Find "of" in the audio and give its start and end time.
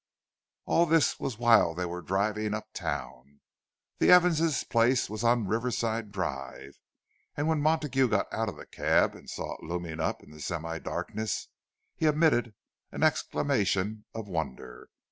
8.49-8.57, 14.15-14.27